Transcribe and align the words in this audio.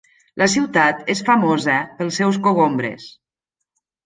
La 0.41 0.45
ciutat 0.53 1.11
és 1.15 1.21
famosa 1.27 1.75
pels 2.01 2.19
seus 2.23 2.41
cogombres. 2.49 3.07